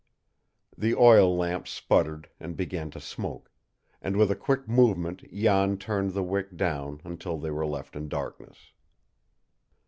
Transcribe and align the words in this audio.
The 0.75 0.95
oil 0.95 1.37
lamp 1.37 1.67
sputtered 1.67 2.27
and 2.39 2.57
began 2.57 2.89
to 2.89 2.99
smoke, 2.99 3.51
and 4.01 4.17
with 4.17 4.31
a 4.31 4.35
quick 4.35 4.67
movement 4.67 5.31
Jan 5.31 5.77
turned 5.77 6.15
the 6.15 6.23
wick 6.23 6.57
down 6.57 7.01
until 7.03 7.37
they 7.37 7.51
were 7.51 7.67
left 7.67 7.95
in 7.95 8.09
darkness. 8.09 8.71